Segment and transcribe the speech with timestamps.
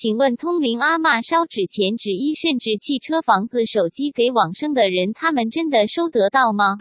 [0.00, 6.78] 请问通灵阿嬷烧纸钱、纸衣，甚至汽车、房子、手机给往生的人，他们真的收得到吗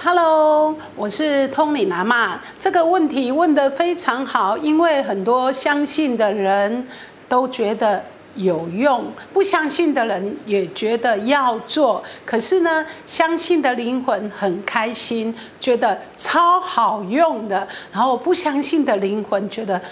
[0.00, 2.38] ？Hello，我是通灵阿嬷。
[2.60, 6.86] 这个问题问得非常好，因为很多相信的人
[7.28, 8.04] 都觉得
[8.36, 12.04] 有用，不相信的人也觉得要做。
[12.24, 19.82] 可是呢，相信的灵魂很开心，觉得超好用的；然后不相信的灵魂觉得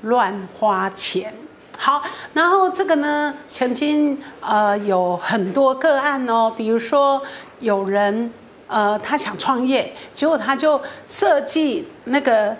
[0.00, 1.30] 乱花钱。
[1.78, 2.02] 好，
[2.32, 7.22] 然后这个呢，曾经呃有很多个案哦，比如说
[7.60, 8.32] 有人
[8.66, 12.56] 呃他想创业，结果他就设计那个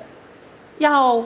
[0.78, 1.24] 要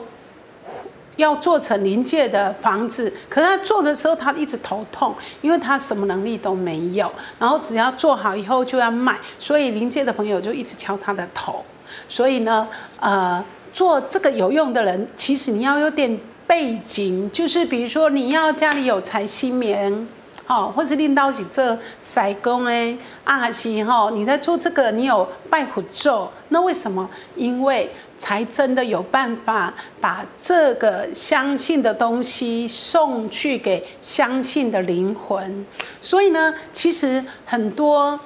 [1.17, 11.63] 要做成临界的房子，可是他做的时候他一直头痛，因为他什么能力都没有，然后只要做好以后就要卖，所以临界的朋友就一直敲他的头，
[12.07, 12.67] 所以呢，
[12.99, 16.19] 呃，做这个有用的人，其实你要有点。
[16.51, 20.05] 背景就是，比如说你要家里有财新棉，
[20.47, 22.93] 哦，或是领导是做塞工哎，
[23.23, 27.09] 啊还是哈，你在做这个，你有拜虎咒，那为什么？
[27.37, 35.65] 因为才真的有办法把这个相信的东西送去给相信的灵魂。
[36.01, 38.19] 所以呢，其实很多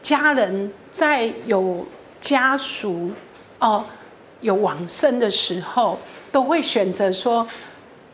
[0.00, 1.84] 家人在有
[2.20, 3.10] 家属
[3.58, 3.84] 哦
[4.40, 5.98] 有往生的时候。
[6.30, 7.44] 都会选择说，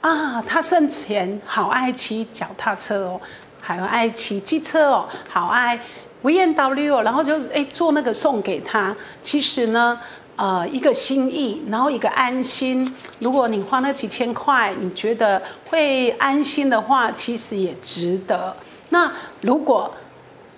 [0.00, 3.20] 啊，他生前好爱骑脚踏车哦，
[3.61, 5.77] 还有爱骑机车哦，好爱
[6.22, 8.97] V N W 哦，然后就是哎做那个送给他。
[9.20, 9.98] 其实呢，
[10.36, 12.95] 呃，一个心意，然后一个安心。
[13.19, 18.56] 如果你花那几千块，你觉得会安心的话，其实也值得。
[18.91, 19.92] 那如果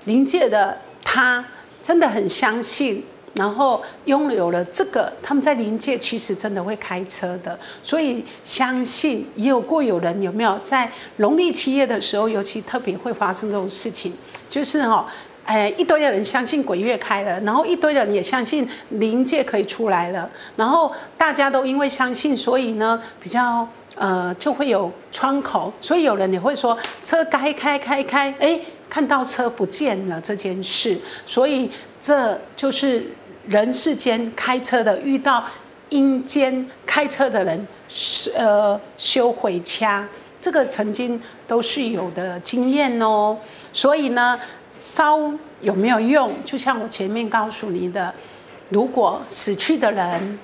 [0.05, 1.43] 临界的他
[1.83, 3.03] 真的很相信。
[3.37, 14.15] 然后拥有了这个，他们在临界其实真的会开车的，所以相信也有过有人有没有在农历七月的时候，尤其特别会发生这种事情，
[14.49, 15.05] 就是哈、哦，
[15.45, 33.07] 哎，一堆的人相信鬼月开了，然后一堆人也相信临界可以出来了，然后大家都因为相信，所以呢比较呃就会有窗口，所以有人也会说车该开开开，哎，看到车不见了这件事，所以这就是。
[33.49, 35.45] 人世间开车的遇到
[35.91, 37.67] 阴间开车的人，
[38.37, 40.07] 呃，修回掐，
[40.41, 43.37] 这个曾经都是有的经验哦。
[43.73, 44.39] 所以呢，
[44.77, 45.19] 烧
[45.61, 46.33] 有没有用？
[46.45, 48.13] 就像我前面告诉你的，
[48.71, 50.39] 如果死去的人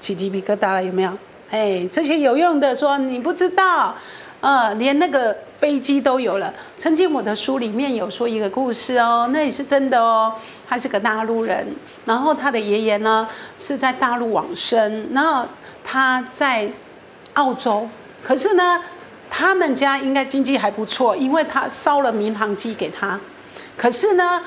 [0.00, 1.12] 起鸡皮疙瘩了，有没有？
[1.50, 3.94] 哎，这些有用的，说你不知道，
[4.46, 6.54] 呃，连那个飞机都有了。
[6.78, 10.32] 曾经我的书里面有说一个故事哦，那也是真的哦。
[10.68, 11.66] 他是个大陆人，
[12.04, 15.44] 然后他的爷爷呢是在大陆往生，然后
[15.82, 16.70] 他在
[17.34, 17.88] 澳洲，
[18.22, 18.80] 可是呢，
[19.28, 23.18] 他们家应该经济还不错，因为他烧了民航机给他，
[23.76, 24.40] 可是呢，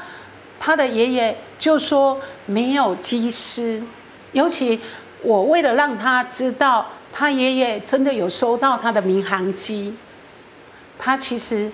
[0.61, 3.83] 他的爷爷就说没有机师，
[4.31, 4.79] 尤其
[5.23, 6.85] 我为了让他知道
[7.19, 9.94] 他爷爷真的有收到他的民航机，
[10.97, 11.69] 他其实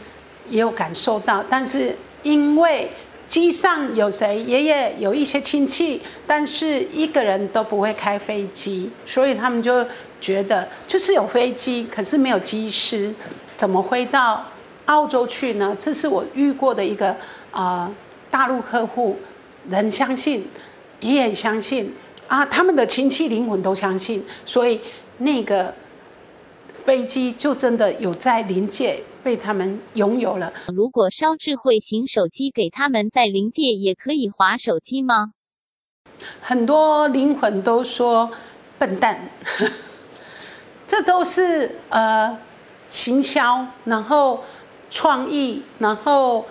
[0.50, 2.90] 也有感受到，但是因为。
[3.28, 4.40] 机上有谁？
[4.44, 9.84] 爷爷有一些亲戚，但是一个人都不会开飞机，所以他们就
[10.22, 13.12] 觉得就是有飞机，可是没有机师，
[13.56, 14.46] 怎么飞到
[14.86, 15.76] 澳洲去呢？
[15.80, 17.16] 这是我遇过的一个
[17.50, 17.92] 啊、
[18.30, 19.18] 大陆客户，
[19.72, 20.48] 人相信，
[21.00, 21.92] 爷爷相信
[22.28, 24.80] 啊，他们的亲戚灵魂都相信，所以
[25.20, 25.74] 那个
[26.76, 29.04] 飞机就真的有在临界。
[29.26, 30.54] 被他们拥有了。
[30.68, 35.32] 如果烧智慧型手机给他们，在临界也可以划手机吗？
[36.40, 38.30] 很多灵魂都说
[38.78, 39.28] 笨蛋，
[40.88, 42.38] 这都是呃
[42.88, 44.44] 行销，然后
[44.92, 46.46] 创意，然后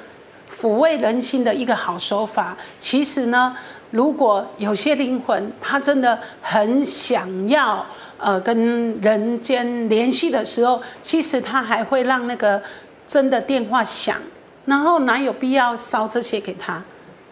[0.52, 2.58] 抚慰人心的一个好手法。
[2.76, 3.56] 其实呢，
[3.94, 7.86] 如果有些灵魂他真的很想要。
[8.16, 12.62] 呃，跟人间联系的时候，其实他还会让那个
[13.06, 14.16] 真的电话响，
[14.64, 16.82] 然后哪有必要烧这些给他？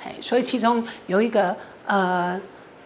[0.04, 2.38] 哎，所以其中有一个呃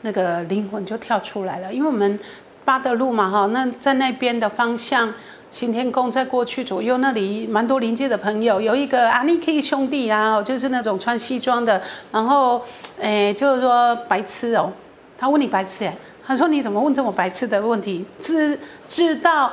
[0.03, 2.21] 那个灵魂就跳出来了，因为我们
[2.65, 5.13] 巴德路嘛哈，那在那边的方向，
[5.57, 11.81] 新天宫在过去左右那里蛮多临界的朋友，有一个阿尼 K 兄弟啊，就是那种穿西装的，
[12.13, 12.61] 然后
[13.01, 14.71] 哎就是说白痴哦，
[15.17, 15.97] 他问你白痴哎。
[16.27, 18.05] 他说：“你怎么问这么白痴的问题？
[18.21, 19.53] 知知道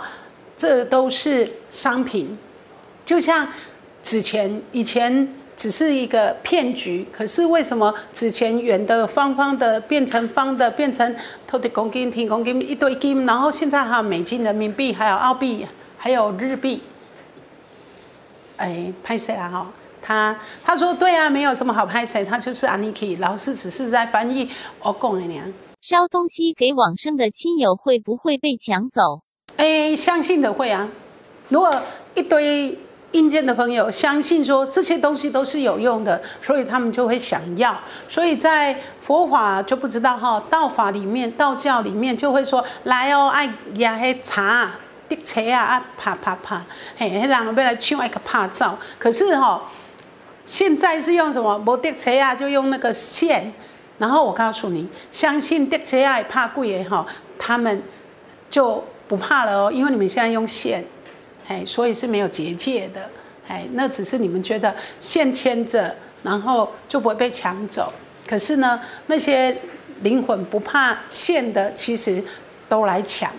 [0.58, 2.36] 这都是商品，
[3.06, 3.48] 就像
[4.02, 11.16] 纸钱，以前只是一个骗局，可是为什么纸钱圆的、方方的变成方的，变成
[11.46, 15.68] 偷的公金、停公金一堆金，然后现在还有美金、人民币，还有澳币，
[16.04, 16.82] 还有日币。
[18.58, 19.50] 哎，拍谁啊？
[19.50, 19.72] 哈，
[20.02, 24.50] 他他说对啊，没有什么好拍谁，他就是 Aniki 老师，只是在翻译
[24.82, 25.46] 我讲的娘。
[25.80, 29.22] 烧东西给往生的亲友会不会被抢走？
[29.56, 30.90] 哎，相信的会啊。
[31.48, 31.74] 如果
[32.16, 32.78] 一堆
[33.14, 37.80] 阴间的朋友相信说这些东西都是有用的，所以他们就会想要。
[38.10, 43.46] 所以在佛法就不知道哈，道法里面、道教里面就会说来哦，爱
[43.76, 44.70] 呀黑茶。
[45.16, 46.66] 滴车啊啊，啪啪啪，
[46.98, 48.78] 嘿，迄人要来抢一个拍照。
[48.98, 49.62] 可是哈，
[50.46, 51.58] 现在是用什么？
[51.60, 53.54] 无滴车啊，就用那个线。
[54.00, 57.06] 然后我告诉你，相信滴车啊怕贵的哈，
[57.38, 57.84] 他们
[58.50, 60.84] 就不怕了哦，因为你们现在用线，
[61.46, 63.10] 嘿，所以是没有结界的，
[63.48, 67.94] 嘿，那只是你们觉得线牵着，然后就不会被抢走。
[68.28, 69.56] 可是呢，那些
[70.02, 72.22] 灵魂不怕线的，其实
[72.68, 73.32] 都来抢。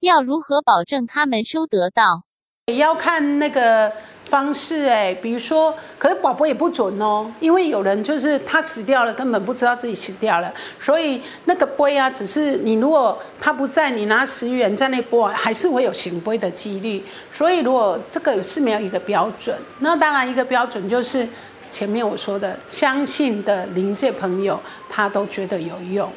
[0.00, 2.22] 要如何保证他们收得到？
[2.66, 3.90] 也要看那个
[4.26, 17.02] 方式哎，比如说，可是宝宝也不准哦，因为有人就是他死掉了，根本不知道自己死掉了，所以那个杯啊，只是你如果他不在，你拿十元在那播，还是会有醒杯的几率。
[17.32, 21.26] 所以如果这个是没有一个标准，那当然一个标准就是
[21.70, 24.60] 前面我说的，相信的灵界朋友
[24.90, 26.12] 他都觉得有用，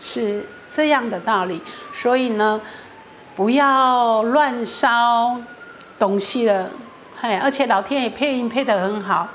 [0.00, 1.60] 是这样的道理。
[1.92, 2.58] 所以呢。
[3.38, 5.36] 不要乱烧
[5.96, 6.70] 东西了，
[7.20, 7.38] 嘿！
[7.38, 9.28] 而且老天也配音配得很好。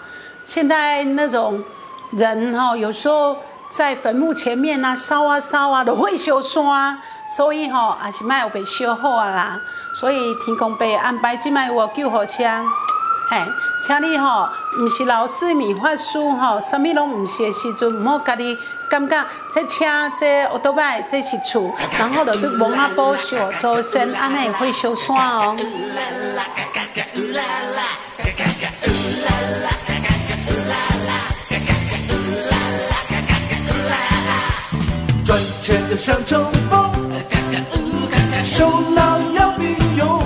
[0.44, 1.64] 现在那种
[2.12, 3.38] 人哈，有时候
[3.70, 7.00] 在坟墓前面呐烧啊烧啊，都会修刷，
[7.38, 9.62] 所以哈也是卖有被修好啊啦。
[9.96, 12.44] 所以天公被安排即卖我救火车。
[13.34, 14.48] 嘿，请你吼，
[14.80, 19.86] 毋是老师、咪法师吼，啥物拢毋是的时阵，毋好家己感觉这车、
[20.16, 25.56] 这奥多拜这是厝， 然后就对蒙阿保守做神，安尼会烧山哦。
[35.26, 36.92] 赚钱要像冲锋，
[38.46, 40.24] 手脑要并用，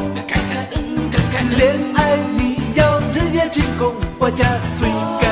[1.56, 1.87] 恋爱。
[1.87, 1.87] 进攻，
[4.20, 4.46] 我家
[4.78, 5.27] 最。